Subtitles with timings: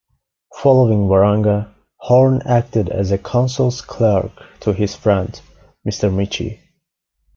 [0.55, 4.31] Following Waranga, Horne acted as a "counsel's clerk
[4.61, 5.39] to his friend,
[5.87, 6.57] Mr Mitchie".